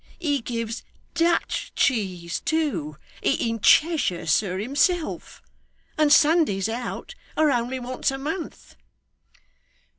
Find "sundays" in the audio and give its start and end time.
6.11-6.67